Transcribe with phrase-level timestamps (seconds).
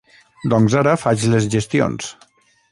[0.53, 2.13] Doncs ara faig les gestions.